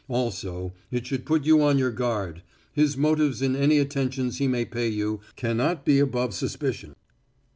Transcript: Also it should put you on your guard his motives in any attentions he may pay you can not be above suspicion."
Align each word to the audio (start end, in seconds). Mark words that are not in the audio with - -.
Also 0.07 0.73
it 0.89 1.05
should 1.05 1.27
put 1.27 1.45
you 1.45 1.61
on 1.61 1.77
your 1.77 1.91
guard 1.91 2.41
his 2.73 2.97
motives 2.97 3.39
in 3.39 3.55
any 3.55 3.77
attentions 3.77 4.39
he 4.39 4.47
may 4.47 4.65
pay 4.65 4.87
you 4.87 5.19
can 5.35 5.55
not 5.55 5.85
be 5.85 5.99
above 5.99 6.33
suspicion." 6.33 6.95